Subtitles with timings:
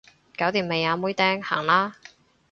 [0.35, 1.95] 搞掂未啊妹釘，行啦